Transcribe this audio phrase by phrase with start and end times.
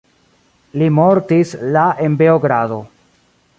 [0.81, 2.83] Li mortis la en Beogrado.